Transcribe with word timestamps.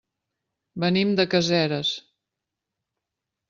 Venim 0.83 1.11
de 1.21 1.27
Caseres. 1.35 1.95